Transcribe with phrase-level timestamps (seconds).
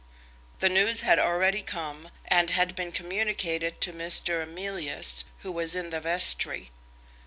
[0.61, 4.41] The news had already come, and had been communicated to Mr.
[4.41, 6.71] Emilius, who was in the vestry.